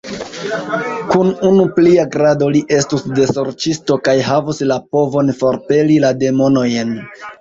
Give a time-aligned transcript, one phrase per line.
[1.09, 6.97] Kun unu plia grado, li estus desorĉisto kaj havus la povon forpeli la demonojn!